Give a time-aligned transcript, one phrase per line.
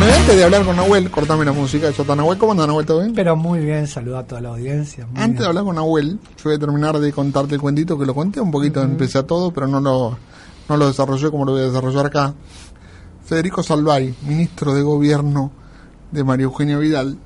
[0.00, 2.38] Bueno, y antes de hablar con Nahuel, cortame la música de Chota Nahuel.
[2.38, 2.86] ¿Cómo anda Nahuel?
[2.86, 3.12] ¿Todo bien?
[3.12, 5.06] Pero muy bien, saluda a toda la audiencia.
[5.14, 8.14] Antes de hablar con Nahuel, yo voy a terminar de contarte el cuentito que lo
[8.14, 10.16] conté un poquito, empecé a todo, pero no lo,
[10.70, 12.32] no lo desarrollé como lo voy a desarrollar acá.
[13.26, 15.52] Federico Salvay, ministro de Gobierno
[16.10, 17.18] de María Eugenia Vidal,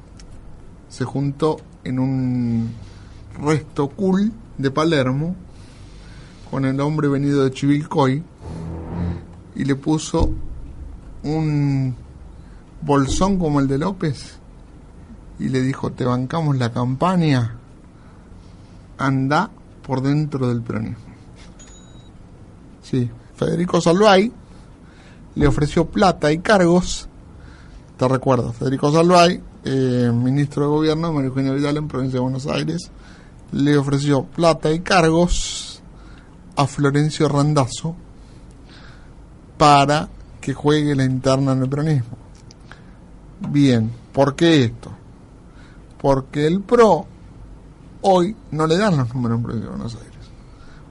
[0.88, 2.72] se juntó en un
[3.40, 5.36] resto cool de Palermo
[6.50, 8.24] con el hombre venido de Chivilcoy
[9.54, 10.28] y le puso
[11.22, 12.02] un
[12.84, 14.38] bolsón como el de López
[15.38, 17.56] y le dijo, te bancamos la campaña,
[18.98, 19.50] anda
[19.86, 21.04] por dentro del peronismo.
[22.82, 24.32] Sí, Federico Salvay
[25.34, 27.08] le ofreció plata y cargos,
[27.96, 32.46] te recuerdo, Federico Salvay, eh, ministro de Gobierno María Eugenia Vidal en provincia de Buenos
[32.46, 32.90] Aires,
[33.52, 35.82] le ofreció plata y cargos
[36.56, 37.96] a Florencio Randazzo
[39.58, 40.08] para
[40.40, 42.23] que juegue la interna en el peronismo.
[43.48, 44.90] Bien, ¿por qué esto?
[46.00, 47.06] Porque el PRO
[48.02, 50.10] hoy no le dan los números en provincia de Buenos Aires.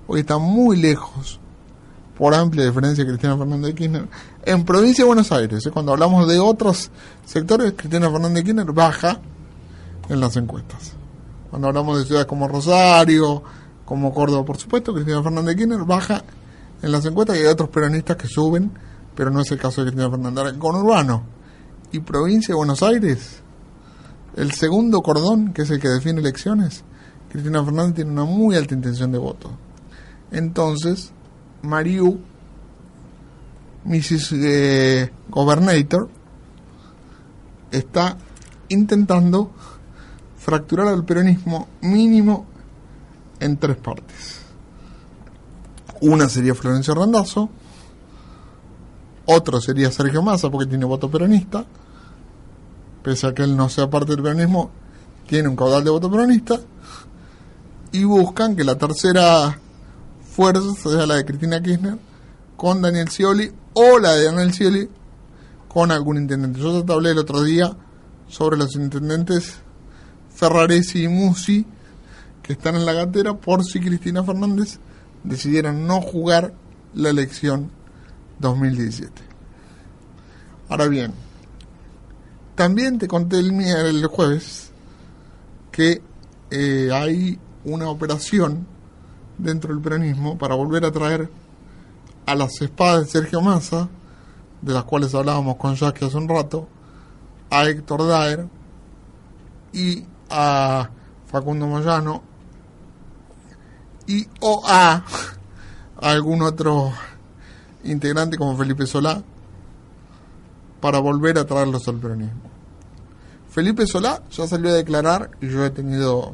[0.07, 1.39] Hoy está muy lejos,
[2.17, 4.07] por amplia diferencia, Cristina Fernández de Kirchner.
[4.43, 5.71] En provincia de Buenos Aires, ¿eh?
[5.71, 6.91] cuando hablamos de otros
[7.25, 9.19] sectores, Cristina Fernández de Kirchner baja
[10.09, 10.93] en las encuestas.
[11.49, 13.43] Cuando hablamos de ciudades como Rosario,
[13.85, 16.23] como Córdoba, por supuesto, Cristina Fernández de Kirchner baja
[16.81, 18.71] en las encuestas y hay otros peronistas que suben,
[19.15, 20.57] pero no es el caso de Cristina Fernández.
[20.57, 21.33] Con Urbano
[21.93, 23.39] y provincia de Buenos Aires,
[24.35, 26.83] el segundo cordón, que es el que define elecciones,
[27.31, 29.51] Cristina Fernández tiene una muy alta intención de voto.
[30.31, 31.11] Entonces,
[31.61, 32.19] Mariu,
[33.85, 34.33] Mrs.
[34.33, 35.11] eh,
[37.71, 38.17] está
[38.69, 39.51] intentando
[40.37, 42.47] fracturar al peronismo mínimo
[43.39, 44.41] en tres partes.
[46.01, 47.49] Una sería Florencio Randazzo,
[49.25, 51.65] otro sería Sergio Massa porque tiene voto peronista,
[53.03, 54.71] pese a que él no sea parte del peronismo,
[55.27, 56.59] tiene un caudal de voto peronista,
[57.91, 59.59] y buscan que la tercera
[60.35, 61.97] fuerza sea la de Cristina Kirchner
[62.57, 64.89] con Daniel Scioli o la de Daniel Scioli
[65.67, 66.59] con algún intendente.
[66.59, 67.75] Yo te hablé el otro día
[68.27, 69.59] sobre los intendentes
[70.33, 71.65] Ferraresi y Musi
[72.41, 74.79] que están en la gatera por si Cristina Fernández
[75.23, 76.53] decidiera no jugar
[76.95, 77.69] la elección
[78.39, 79.21] 2017.
[80.69, 81.13] Ahora bien,
[82.55, 84.71] también te conté el, el jueves
[85.71, 86.01] que
[86.51, 88.67] eh, hay una operación
[89.37, 91.29] dentro del peronismo para volver a traer
[92.25, 93.89] a las espadas de Sergio Massa,
[94.61, 96.67] de las cuales hablábamos con Jackie hace un rato,
[97.49, 98.47] a Héctor Daer
[99.73, 100.89] y a
[101.25, 102.21] Facundo Moyano
[104.07, 105.03] y o a
[105.97, 106.91] algún otro
[107.83, 109.23] integrante como Felipe Solá
[110.83, 112.41] para volver a traerlos al peronismo.
[113.49, 116.33] Felipe Solá ya salió a declarar y yo he tenido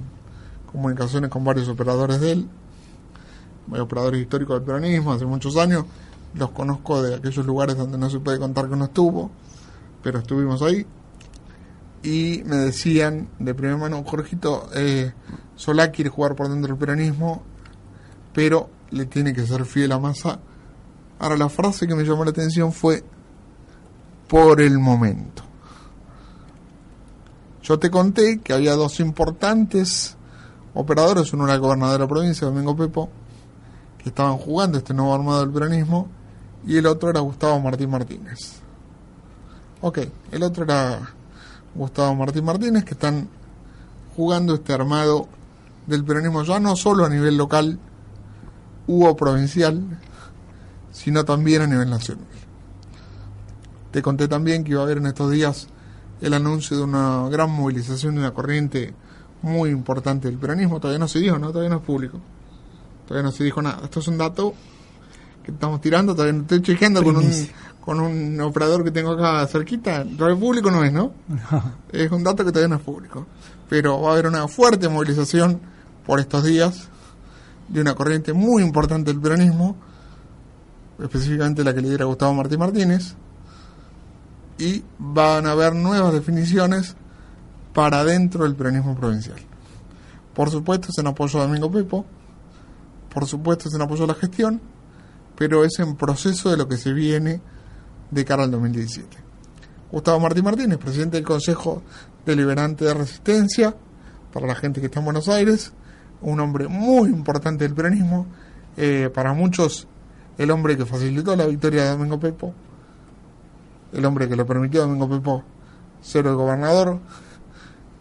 [0.71, 2.49] comunicaciones con varios operadores de él,
[3.79, 5.85] operadores históricos del peronismo hace muchos años,
[6.33, 9.29] los conozco de aquellos lugares donde no se puede contar que no estuvo,
[10.01, 10.83] pero estuvimos ahí
[12.01, 15.13] y me decían de primera mano, Jorgito, eh,
[15.57, 17.43] Solá quiere jugar por dentro del peronismo,
[18.33, 20.39] pero le tiene que ser fiel a Massa.
[21.19, 23.03] Ahora la frase que me llamó la atención fue
[24.29, 25.43] por el momento.
[27.63, 30.15] Yo te conté que había dos importantes
[30.73, 33.09] operadores, uno era el gobernador de la provincia, Domingo Pepo,
[33.97, 36.07] que estaban jugando este nuevo armado del peronismo,
[36.65, 38.59] y el otro era Gustavo Martín Martínez.
[39.81, 39.99] Ok,
[40.31, 40.99] el otro era
[41.73, 43.27] Gustavo Martín Martínez, que están
[44.15, 45.27] jugando este armado
[45.87, 47.79] del peronismo ya no solo a nivel local
[48.85, 49.81] u provincial,
[50.91, 52.38] sino también a nivel nacional.
[53.91, 55.67] Te conté también que iba a haber en estos días
[56.21, 58.93] el anuncio de una gran movilización de una corriente
[59.41, 60.79] muy importante del peronismo.
[60.79, 61.47] Todavía no se dijo, ¿no?
[61.49, 62.19] Todavía no es público.
[63.07, 63.81] Todavía no se dijo nada.
[63.83, 64.53] Esto es un dato
[65.43, 67.31] que estamos tirando, todavía no estoy chequeando con un,
[67.79, 70.05] con un operador que tengo acá cerquita.
[70.05, 71.13] Todavía público no es, ¿no?
[71.91, 73.25] Es un dato que todavía no es público.
[73.69, 75.59] Pero va a haber una fuerte movilización
[76.05, 76.89] por estos días
[77.67, 79.75] de una corriente muy importante del peronismo
[81.03, 83.15] específicamente la que lidera Gustavo Martín Martínez,
[84.59, 86.95] y van a haber nuevas definiciones
[87.73, 89.37] para dentro del peronismo provincial.
[90.33, 92.05] Por supuesto es en apoyo a Domingo Pepo,
[93.11, 94.61] por supuesto es en apoyo a la gestión,
[95.35, 97.41] pero es en proceso de lo que se viene
[98.11, 99.17] de cara al 2017.
[99.91, 101.81] Gustavo Martín Martínez, presidente del Consejo
[102.25, 103.75] Deliberante de Resistencia,
[104.31, 105.71] para la gente que está en Buenos Aires,
[106.21, 108.27] un hombre muy importante del peronismo,
[108.77, 109.87] eh, para muchos
[110.37, 112.53] el hombre que facilitó la victoria de Domingo Pepo,
[113.93, 115.43] el hombre que le permitió a Domingo Pepo
[116.01, 116.99] ser el gobernador,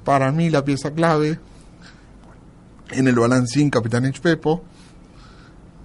[0.04, 1.38] para mí la pieza clave
[2.90, 4.62] en el balancín Capitanich Pepo,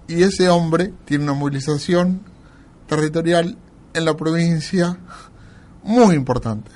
[0.07, 2.21] y ese hombre tiene una movilización
[2.87, 3.57] territorial
[3.93, 4.97] en la provincia
[5.83, 6.71] muy importante.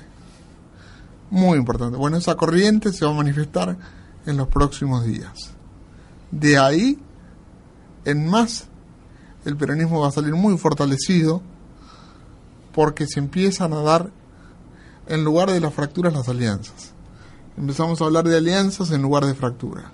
[1.30, 1.96] Muy importante.
[1.98, 3.76] Bueno, esa corriente se va a manifestar
[4.24, 5.50] en los próximos días.
[6.30, 6.98] De ahí
[8.04, 8.66] en más,
[9.44, 11.42] el peronismo va a salir muy fortalecido
[12.78, 14.08] porque se empiezan a dar,
[15.08, 16.92] en lugar de las fracturas, las alianzas.
[17.56, 19.86] Empezamos a hablar de alianzas en lugar de fracturas.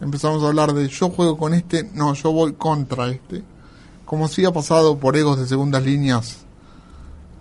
[0.00, 3.42] Empezamos a hablar de yo juego con este, no, yo voy contra este.
[4.04, 6.44] Como si ha pasado por egos de segundas líneas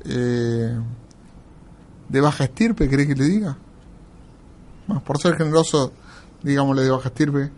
[0.03, 0.79] eh,
[2.09, 3.55] de baja estirpe, ¿cree que le diga?
[4.87, 5.93] Más por ser generoso,
[6.41, 7.51] digámosle de baja estirpe,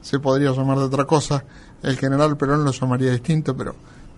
[0.00, 1.44] se podría llamar de otra cosa.
[1.82, 3.74] El general Perón lo llamaría distinto, pero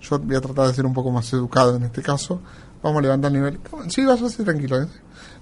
[0.08, 2.40] yo voy a tratar de ser un poco más educado en este caso.
[2.82, 3.60] Vamos a levantar el nivel.
[3.88, 4.82] Sí, ser tranquilo.
[4.82, 4.88] ¿eh?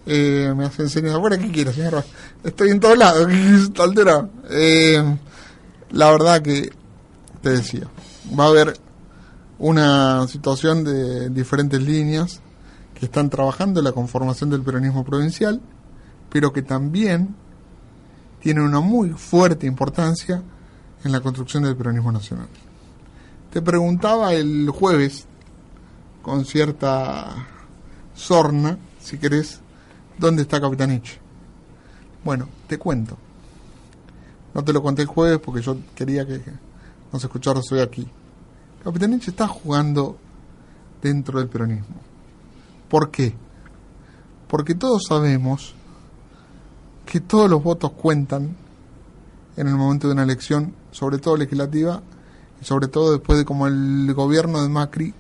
[0.07, 1.19] Eh, me hace enseñar.
[1.19, 2.05] Bueno, ¿qué quieres, señor?
[2.43, 3.29] Estoy en todos lados.
[3.33, 4.31] Está alterado.
[4.51, 5.19] Eh,
[5.91, 6.71] la verdad que
[7.43, 7.87] te decía,
[8.39, 8.79] va a haber
[9.59, 12.41] una situación de diferentes líneas
[12.95, 15.61] que están trabajando en la conformación del peronismo provincial,
[16.31, 17.35] pero que también
[18.41, 20.43] tienen una muy fuerte importancia
[21.05, 22.49] en la construcción del peronismo nacional.
[23.55, 25.27] Te preguntaba el jueves,
[26.23, 27.47] con cierta
[28.13, 29.61] sorna, si querés,
[30.19, 31.21] ¿dónde está Capitanich?
[32.25, 33.17] Bueno, te cuento.
[34.55, 36.43] No te lo conté el jueves porque yo quería que
[37.13, 38.09] nos escucharas hoy aquí.
[38.83, 40.19] Capitanich está jugando
[41.01, 41.95] dentro del peronismo.
[42.89, 43.37] ¿Por qué?
[44.49, 45.77] Porque todos sabemos
[47.07, 48.57] que todos los votos cuentan
[49.57, 52.03] en el momento de una elección, sobre todo legislativa,
[52.65, 55.15] sobre todo después de cómo el gobierno de Macri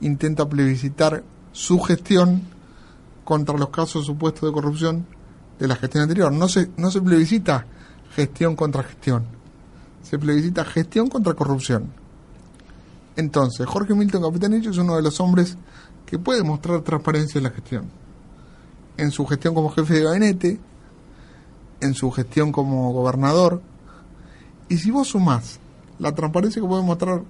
[0.00, 1.22] intenta plebiscitar
[1.52, 2.42] su gestión
[3.24, 5.06] contra los casos supuestos de corrupción
[5.60, 6.32] de la gestión anterior.
[6.32, 7.64] No se, no se plebiscita
[8.16, 9.24] gestión contra gestión,
[10.02, 11.92] se plebiscita gestión contra corrupción.
[13.14, 15.56] Entonces, Jorge Milton Capitanillo es uno de los hombres
[16.06, 17.84] que puede mostrar transparencia en la gestión.
[18.96, 20.60] En su gestión como jefe de gabinete,
[21.80, 23.62] en su gestión como gobernador.
[24.68, 25.60] Y si vos sumás
[26.00, 27.22] la transparencia que puede mostrar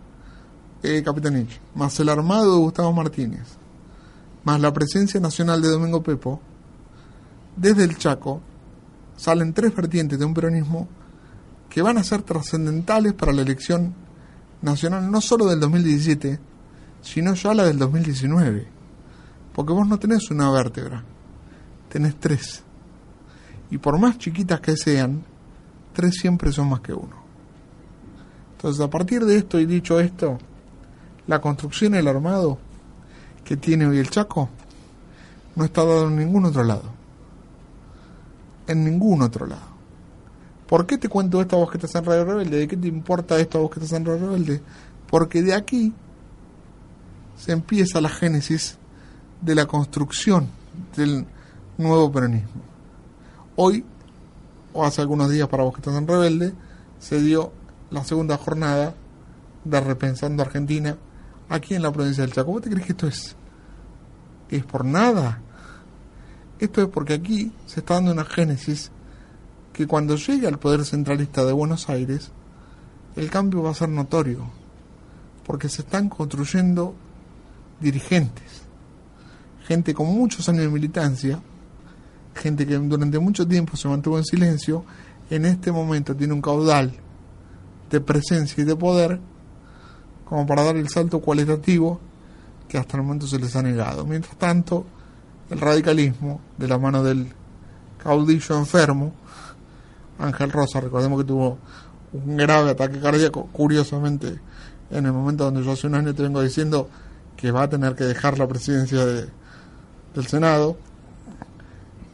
[0.83, 3.47] eh, Capitanich, más el armado de Gustavo Martínez,
[4.45, 6.41] más la presencia nacional de Domingo Pepo,
[7.57, 8.41] desde el Chaco
[9.17, 10.89] salen tres vertientes de un peronismo
[11.69, 13.95] que van a ser trascendentales para la elección
[14.63, 16.41] nacional, no solo del 2017,
[17.03, 18.67] sino ya la del 2019.
[19.53, 21.05] Porque vos no tenés una vértebra,
[21.89, 22.63] tenés tres.
[23.71, 25.23] Y por más chiquitas que sean,
[25.93, 27.20] tres siempre son más que uno.
[28.61, 30.37] Entonces, a partir de esto y dicho esto,
[31.27, 32.59] la construcción el armado
[33.43, 34.50] que tiene hoy el Chaco
[35.57, 36.83] no está dado en ningún otro lado.
[38.67, 39.62] En ningún otro lado.
[40.67, 42.59] ¿Por qué te cuento esto a vos Radio Rebelde?
[42.59, 44.61] ¿De qué te importa esto a vos que Radio Rebelde?
[45.09, 45.95] Porque de aquí
[47.38, 48.76] se empieza la génesis
[49.40, 50.49] de la construcción
[50.99, 51.25] del
[51.79, 52.61] nuevo peronismo.
[53.57, 53.87] Hoy,
[54.75, 56.52] o hace algunos días para vos que estás en Rebelde,
[56.99, 57.59] se dio
[57.90, 58.94] la segunda jornada
[59.64, 60.97] de Repensando Argentina
[61.49, 62.52] aquí en la provincia del Chaco.
[62.52, 63.37] ¿Vos te crees que esto es,
[64.49, 65.40] es por nada?
[66.59, 68.90] Esto es porque aquí se está dando una génesis
[69.73, 72.30] que cuando llegue al poder centralista de Buenos Aires,
[73.16, 74.47] el cambio va a ser notorio,
[75.47, 76.94] porque se están construyendo
[77.80, 78.62] dirigentes,
[79.66, 81.40] gente con muchos años de militancia,
[82.35, 84.85] gente que durante mucho tiempo se mantuvo en silencio,
[85.30, 86.92] en este momento tiene un caudal
[87.90, 89.20] de presencia y de poder
[90.25, 92.00] como para dar el salto cualitativo
[92.68, 94.06] que hasta el momento se les ha negado.
[94.06, 94.87] Mientras tanto,
[95.50, 97.26] el radicalismo, de la mano del
[98.02, 99.12] caudillo enfermo,
[100.20, 101.59] Ángel Rosa, recordemos que tuvo
[102.12, 104.38] un grave ataque cardíaco, curiosamente,
[104.90, 106.88] en el momento donde yo hace un año te vengo diciendo
[107.37, 109.28] que va a tener que dejar la presidencia de,
[110.14, 110.76] del Senado,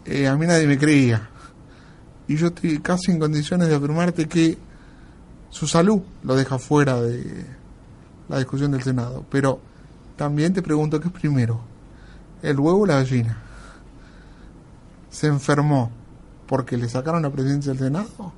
[0.06, 1.28] eh, a mí nadie me creía.
[2.28, 4.56] Y yo estoy casi en condiciones de afirmarte que
[5.50, 7.46] su salud lo deja fuera de,
[8.28, 9.24] la discusión del Senado.
[9.30, 9.60] Pero
[10.16, 11.60] también te pregunto qué es primero,
[12.42, 13.38] el huevo o la gallina.
[15.10, 15.90] ¿Se enfermó
[16.46, 18.32] porque le sacaron la presidencia del Senado?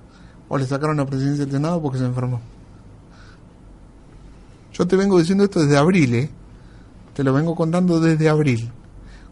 [0.49, 2.41] ¿O le sacaron la presidencia del Senado porque se enfermó?
[4.73, 6.31] Yo te vengo diciendo esto desde abril, ¿eh?
[7.15, 8.71] Te lo vengo contando desde abril.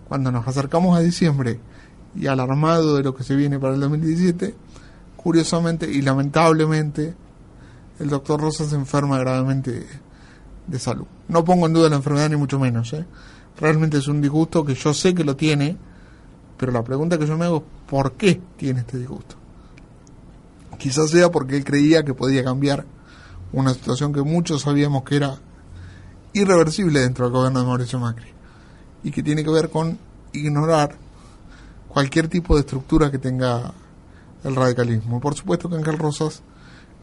[0.09, 1.61] Cuando nos acercamos a diciembre
[2.17, 4.55] y al armado de lo que se viene para el 2017,
[5.17, 7.15] curiosamente y lamentablemente,
[7.99, 9.87] el doctor Rosa se enferma gravemente
[10.67, 11.07] de salud.
[11.29, 12.93] No pongo en duda la enfermedad ni mucho menos.
[12.93, 13.07] ¿eh?
[13.59, 15.77] Realmente es un disgusto que yo sé que lo tiene,
[16.57, 19.37] pero la pregunta que yo me hago es ¿por qué tiene este disgusto?
[20.79, 22.85] Quizás sea porque él creía que podía cambiar
[23.53, 25.39] una situación que muchos sabíamos que era
[26.35, 28.29] irreversible dentro del gobierno de Mauricio Macri
[29.03, 29.99] y que tiene que ver con
[30.33, 30.97] ignorar
[31.89, 33.73] cualquier tipo de estructura que tenga
[34.45, 35.19] el radicalismo.
[35.19, 36.43] Por supuesto que Ángel Rosas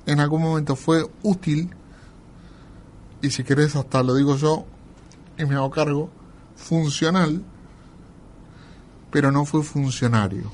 [0.05, 1.69] en algún momento fue útil
[3.22, 4.65] y si querés hasta lo digo yo
[5.38, 6.10] y me hago cargo,
[6.55, 7.43] funcional,
[9.12, 10.51] pero no fue funcionario.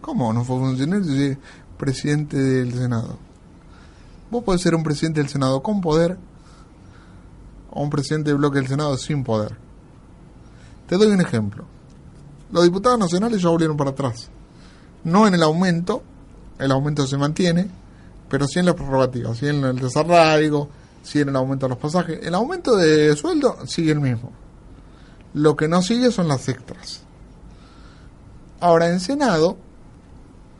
[0.00, 1.38] ¿Cómo no fue funcionario?
[1.76, 3.18] presidente del Senado.
[4.30, 6.18] Vos podés ser un presidente del Senado con poder
[7.70, 9.56] o un presidente del bloque del Senado sin poder.
[10.86, 11.64] Te doy un ejemplo.
[12.52, 14.28] Los diputados nacionales ya volvieron para atrás.
[15.04, 16.02] No en el aumento,
[16.60, 17.68] el aumento se mantiene,
[18.28, 20.68] pero sí en las prerrogativas, sí en el desarraigo,
[21.02, 22.20] sí en el aumento de los pasajes.
[22.22, 24.32] El aumento de sueldo sigue el mismo.
[25.34, 27.02] Lo que no sigue son las extras.
[28.60, 29.56] Ahora en Senado,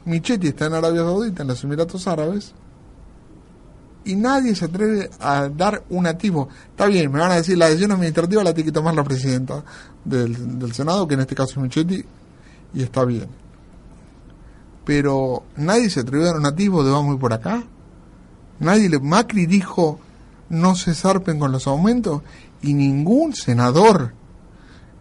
[0.05, 2.55] Michetti está en Arabia Saudita, en los Emiratos Árabes,
[4.05, 6.49] y nadie se atreve a dar un activo.
[6.71, 9.63] Está bien, me van a decir, la decisión administrativa la tiene que tomar la presidenta
[10.05, 12.05] del, Senado, que en este caso es Michetti,
[12.73, 13.29] y está bien.
[14.91, 17.63] Pero nadie se atrevió a un activo de vamos y por acá.
[18.59, 20.01] Nadie le, Macri dijo
[20.49, 22.23] no se zarpen con los aumentos
[22.61, 24.15] y ningún senador,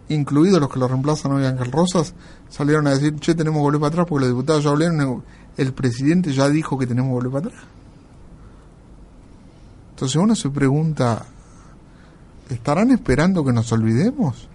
[0.08, 2.14] incluidos los que lo reemplazan hoy Ángel Rosas,
[2.50, 5.24] salieron a decir, che, tenemos que para atrás porque los diputados ya hablaron,
[5.58, 7.64] el presidente ya dijo que tenemos que para atrás.
[9.90, 11.26] Entonces uno se pregunta,
[12.48, 14.48] ¿estarán esperando que nos olvidemos?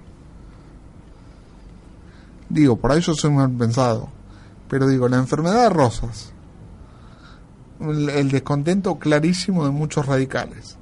[2.49, 4.14] Digo, por ahí yo soy mal pensado,
[4.75, 6.33] pero digo, la enfermedad de Rosas,
[7.81, 10.79] el, descontento clarísimo de muchos radicales,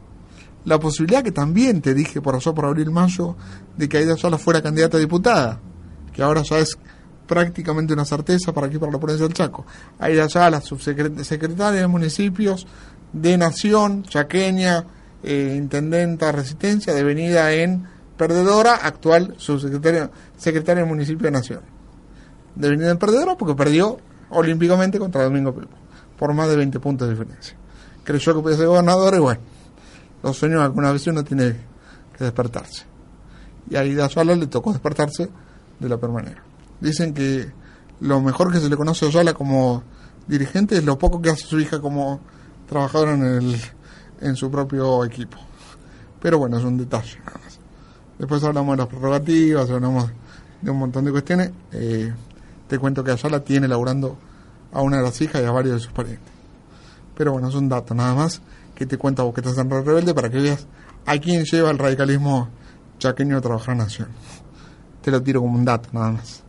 [0.65, 3.37] la posibilidad que también te dije por allá por abril-mayo
[3.77, 5.61] de que Aida Sola fuera candidata a diputada,
[6.11, 6.79] que ahora ya es
[7.27, 9.67] prácticamente una certeza para aquí, para la provincia del Chaco.
[9.99, 12.67] Aida Sola, subsecretaria de municipios,
[13.13, 14.87] de Nación, chaqueña,
[15.23, 21.82] eh, intendenta Resistencia, devenida en perdedora, actual subsecretaria secretaria del municipio de Nación.
[22.55, 23.99] Devenida en perdedora porque perdió
[24.31, 25.77] olímpicamente contra Domingo Pepo,
[26.19, 27.57] por más de 20 puntos de diferencia.
[28.05, 29.41] Creyó que podía ser gobernador y bueno,
[30.23, 31.57] los sueños alguna vez uno tiene
[32.17, 32.85] que despertarse.
[33.71, 35.29] Y a Ida Ayala le tocó despertarse
[35.79, 36.43] de la permanera.
[36.81, 37.51] Dicen que
[38.01, 39.83] lo mejor que se le conoce a Ayala como
[40.27, 42.21] dirigente es lo poco que hace su hija como
[42.69, 43.57] trabajadora en, el,
[44.21, 45.39] en su propio equipo.
[46.21, 47.59] Pero bueno, es un detalle nada más.
[48.19, 50.11] Después hablamos de las prerrogativas, hablamos
[50.61, 51.51] de un montón de cuestiones.
[51.73, 52.13] Eh,
[52.73, 54.17] te cuento que Ayala tiene laburando
[54.73, 56.33] a una de las hijas y a varios de sus parientes.
[57.15, 58.41] Pero bueno, es un dato nada más
[58.75, 60.67] que te cuenta vos que estás en Rebelde para que veas
[61.05, 62.49] a quién lleva el radicalismo
[62.99, 64.09] chaqueño a trabajar en Nación.
[65.03, 66.45] Te lo tiro como un dato nada más.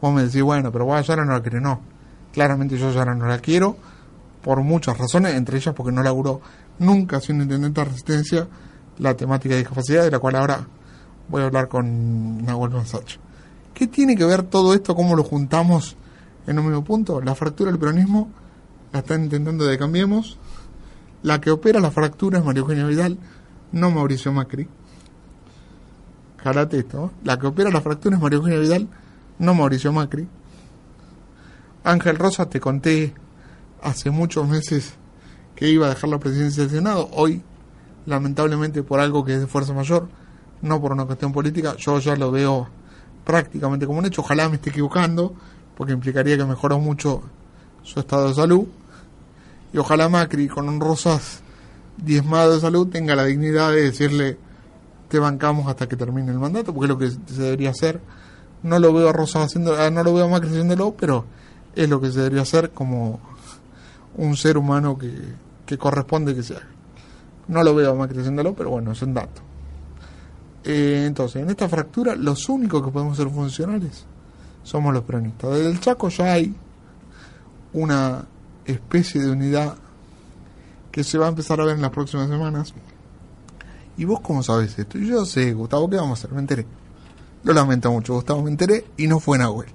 [0.00, 1.60] Vos me decís, bueno, pero vos a no la querés.
[1.60, 1.80] No,
[2.32, 3.76] claramente yo a Yara no la quiero
[4.42, 6.40] por muchas razones, entre ellas porque no laburó
[6.78, 8.46] nunca siendo intendente de resistencia
[8.98, 10.64] la temática de discapacidad, de la cual ahora
[11.28, 13.18] voy a hablar con Nahuel González.
[13.80, 14.94] ¿Qué tiene que ver todo esto?
[14.94, 15.96] ¿Cómo lo juntamos
[16.46, 17.22] en un mismo punto?
[17.22, 18.28] La fractura del peronismo
[18.92, 20.36] la están intentando de Cambiemos.
[21.22, 23.16] La que opera la fractura es María Eugenia Vidal,
[23.72, 24.68] no Mauricio Macri.
[26.44, 27.10] Jarate esto.
[27.24, 28.86] La que opera la fractura es María Eugenia Vidal,
[29.38, 30.28] no Mauricio Macri.
[31.82, 33.14] Ángel Rosa, te conté
[33.82, 34.92] hace muchos meses
[35.56, 37.08] que iba a dejar la presidencia del Senado.
[37.12, 37.42] Hoy,
[38.04, 40.06] lamentablemente, por algo que es de fuerza mayor,
[40.60, 42.68] no por una cuestión política, yo ya lo veo
[43.24, 44.22] prácticamente como un hecho.
[44.22, 45.34] Ojalá me esté equivocando,
[45.76, 47.22] porque implicaría que mejoró mucho
[47.82, 48.66] su estado de salud.
[49.72, 51.42] Y ojalá Macri, con un Rosas
[51.96, 54.36] diezmado de salud, tenga la dignidad de decirle,
[55.08, 58.00] te bancamos hasta que termine el mandato, porque es lo que se debería hacer.
[58.62, 60.50] No lo veo a Rosas haciendo, ah, no lo veo a Macri
[60.98, 61.24] pero
[61.74, 63.20] es lo que se debería hacer como
[64.16, 65.12] un ser humano que,
[65.64, 66.60] que corresponde que sea
[67.48, 68.22] No lo veo a Macri
[68.56, 69.49] pero bueno, es un dato.
[70.64, 74.04] Eh, entonces, en esta fractura, los únicos que podemos ser funcionales
[74.62, 75.50] somos los peronistas.
[75.50, 76.54] Desde el Chaco ya hay
[77.72, 78.24] una
[78.64, 79.76] especie de unidad
[80.90, 82.74] que se va a empezar a ver en las próximas semanas.
[83.96, 84.98] ¿Y vos cómo sabes esto?
[84.98, 86.32] Yo sé, Gustavo, ¿qué vamos a hacer?
[86.32, 86.66] Me enteré.
[87.44, 89.68] Lo lamento mucho, Gustavo, me enteré y no fue Nahuel.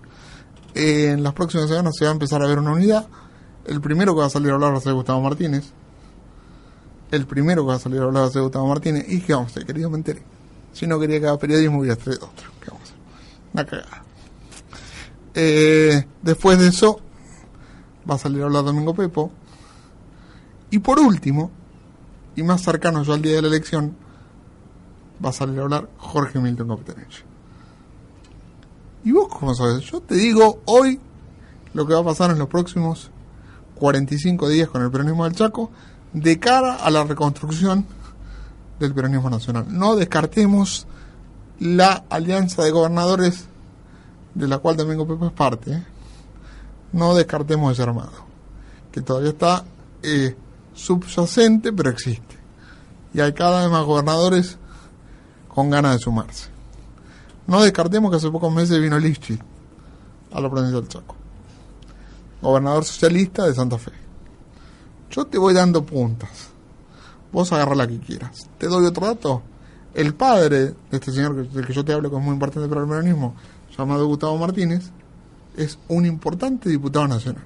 [0.73, 3.07] Eh, en las próximas semanas se va a empezar a ver una unidad.
[3.65, 5.71] El primero que va a salir a hablar va a ser Gustavo Martínez.
[7.11, 9.05] El primero que va a salir a hablar va a ser Gustavo Martínez.
[9.07, 9.89] ¿Y qué vamos a hacer, querido?
[9.89, 10.34] Me enteré.
[10.75, 12.51] Si no quería que haga periodismo, voy a hacer otro.
[12.59, 12.97] ¿Qué vamos a hacer?
[13.53, 14.03] Una cagada.
[15.33, 16.99] Eh, después de eso,
[18.09, 19.31] va a salir a hablar Domingo Pepo.
[20.71, 21.49] Y por último,
[22.35, 23.95] y más cercano yo al día de la elección,
[25.23, 27.23] va a salir a hablar Jorge Milton Capetanich.
[29.05, 29.79] ¿Y vos cómo sabes?
[29.85, 30.99] Yo te digo hoy
[31.73, 33.11] lo que va a pasar en los próximos
[33.75, 35.71] 45 días con el peronismo del Chaco
[36.11, 37.85] de cara a la reconstrucción
[38.79, 39.65] del peronismo nacional.
[39.69, 40.87] No descartemos
[41.59, 43.45] la alianza de gobernadores
[44.33, 45.71] de la cual Domingo Pepe es parte.
[45.71, 45.83] ¿eh?
[46.91, 48.11] No descartemos ese armado,
[48.91, 49.63] que todavía está
[50.03, 50.35] eh,
[50.73, 52.35] subyacente, pero existe.
[53.13, 54.57] Y hay cada vez más gobernadores
[55.47, 56.49] con ganas de sumarse.
[57.47, 59.39] No descartemos que hace pocos meses vino Lichi
[60.33, 61.15] a la provincia del Chaco,
[62.41, 63.91] gobernador socialista de Santa Fe.
[65.11, 66.49] Yo te voy dando puntas.
[67.35, 68.49] Vos agarra la que quieras.
[68.57, 69.41] Te doy otro dato.
[69.93, 72.83] El padre de este señor del que yo te hablo, que es muy importante para
[72.83, 73.35] el peronismo,
[73.77, 74.89] llamado Gustavo Martínez,
[75.57, 77.43] es un importante diputado nacional.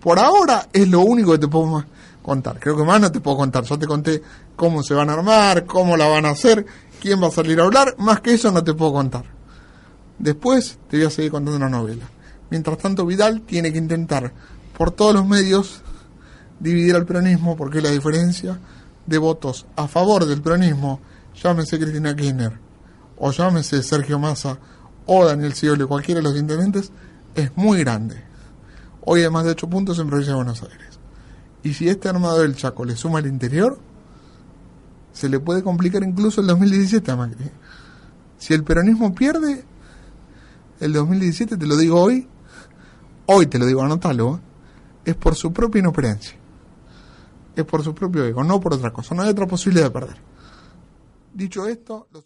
[0.00, 1.84] Por ahora es lo único que te puedo
[2.20, 2.58] contar.
[2.58, 3.62] Creo que más no te puedo contar.
[3.62, 4.20] Yo te conté
[4.56, 6.66] cómo se van a armar, cómo la van a hacer,
[7.00, 7.94] quién va a salir a hablar.
[7.98, 9.24] Más que eso no te puedo contar.
[10.18, 12.10] Después te voy a seguir contando una novela.
[12.50, 14.32] Mientras tanto, Vidal tiene que intentar
[14.76, 15.84] por todos los medios
[16.60, 18.58] dividir al peronismo porque la diferencia
[19.06, 21.00] de votos a favor del peronismo,
[21.34, 22.58] llámese Cristina Kirchner
[23.16, 24.58] o llámese Sergio Massa
[25.06, 26.92] o Daniel Scioli cualquiera de los intendentes,
[27.34, 28.22] es muy grande.
[29.00, 30.98] Hoy hay más de 8 puntos en provincia de Buenos Aires.
[31.62, 33.78] Y si este armado del Chaco le suma el interior,
[35.12, 37.50] se le puede complicar incluso el 2017 a Macri.
[38.36, 39.64] Si el peronismo pierde
[40.80, 42.28] el 2017, te lo digo hoy,
[43.26, 44.40] hoy te lo digo, anótalo,
[45.04, 46.37] es por su propia inoperencia.
[47.58, 49.16] Es por su propio ego, no por otra cosa.
[49.16, 50.16] No hay otra posibilidad de perder.
[51.34, 52.16] Dicho esto, los...